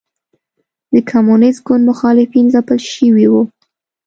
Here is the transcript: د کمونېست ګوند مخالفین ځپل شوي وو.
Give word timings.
د 0.93 0.95
کمونېست 1.09 1.59
ګوند 1.67 1.83
مخالفین 1.89 2.45
ځپل 2.53 2.79
شوي 2.93 3.25
وو. 3.31 3.41